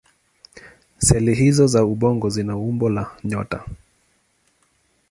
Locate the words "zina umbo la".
2.29-3.17